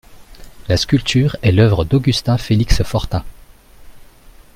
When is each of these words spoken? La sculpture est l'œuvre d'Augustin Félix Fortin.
La 0.67 0.77
sculpture 0.77 1.37
est 1.43 1.51
l'œuvre 1.51 1.85
d'Augustin 1.85 2.39
Félix 2.39 2.81
Fortin. 2.81 3.23